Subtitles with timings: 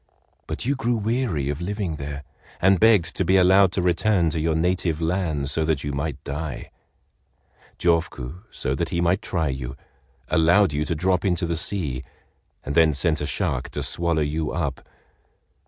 [0.47, 2.23] But you grew weary of living there,
[2.59, 6.23] and begged to be allowed to return to your native land so that you might
[6.23, 6.71] die.
[7.77, 9.75] Jofuku, so that he might try you,
[10.27, 12.01] allowed you to drop into the sea,
[12.63, 14.81] and then sent a shark to swallow you up.